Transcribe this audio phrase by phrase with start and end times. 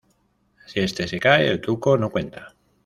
[0.65, 2.55] Si este se cae, el truco no cuenta.